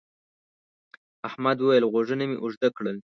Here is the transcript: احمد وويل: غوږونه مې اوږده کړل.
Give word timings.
احمد 1.27 1.57
وويل: 1.59 1.83
غوږونه 1.91 2.23
مې 2.29 2.37
اوږده 2.43 2.69
کړل. 2.77 2.97